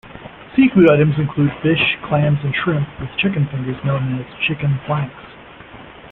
[0.55, 5.13] Seafood items include fish, clams, and shrimp, with chicken fingers known as "Chicken Planks".